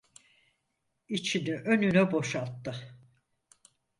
[1.07, 2.95] İçini önüne boşalttı.